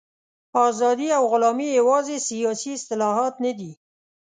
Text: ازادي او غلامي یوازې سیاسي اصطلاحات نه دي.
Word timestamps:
ازادي 0.67 1.07
او 1.17 1.23
غلامي 1.33 1.67
یوازې 1.79 2.17
سیاسي 2.27 2.69
اصطلاحات 2.77 3.33
نه 3.45 3.51
دي. 3.57 3.71